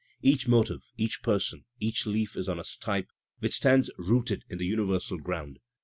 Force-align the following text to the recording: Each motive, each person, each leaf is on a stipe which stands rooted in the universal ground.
Each 0.23 0.47
motive, 0.47 0.81
each 0.97 1.21
person, 1.21 1.65
each 1.79 2.07
leaf 2.07 2.35
is 2.35 2.49
on 2.49 2.57
a 2.57 2.63
stipe 2.63 3.09
which 3.37 3.53
stands 3.53 3.91
rooted 3.99 4.43
in 4.49 4.57
the 4.57 4.65
universal 4.65 5.19
ground. 5.19 5.59